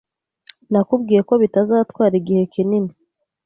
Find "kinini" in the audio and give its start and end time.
2.53-2.93